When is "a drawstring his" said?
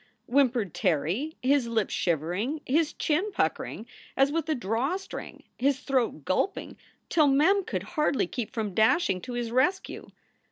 4.49-5.81